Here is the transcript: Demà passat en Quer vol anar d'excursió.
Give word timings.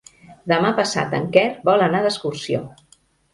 Demà 0.51 0.71
passat 0.79 1.13
en 1.17 1.27
Quer 1.35 1.43
vol 1.69 1.85
anar 1.89 2.01
d'excursió. 2.07 2.65